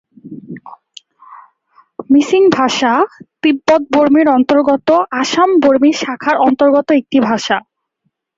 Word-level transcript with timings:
Missing 2.09 2.43
ভাষা 2.57 2.93
তিব্বত-বর্মীর 3.43 4.27
অন্তর্গত 4.29 4.89
আসাম-বর্মী 5.21 5.91
শাখার 6.01 6.35
অন্তর্গত 6.39 6.87
একটি 6.91 7.17
ভাষা। 7.21 7.57